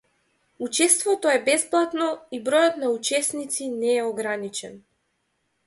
[0.67, 2.07] Учеството е бесплатно
[2.37, 4.85] и бројот на учесници не е ограничен.